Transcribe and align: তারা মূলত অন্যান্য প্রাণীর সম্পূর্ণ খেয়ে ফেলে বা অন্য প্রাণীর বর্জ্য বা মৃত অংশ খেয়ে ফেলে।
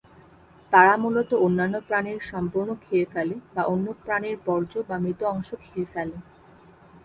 তারা 0.73 0.93
মূলত 0.97 1.29
অন্যান্য 1.45 1.75
প্রাণীর 1.87 2.19
সম্পূর্ণ 2.31 2.69
খেয়ে 2.83 3.05
ফেলে 3.05 3.35
বা 3.55 3.63
অন্য 3.65 3.87
প্রাণীর 4.03 4.37
বর্জ্য 4.45 4.73
বা 4.89 4.95
মৃত 4.99 5.19
অংশ 5.33 5.49
খেয়ে 5.63 5.87
ফেলে। 5.93 6.17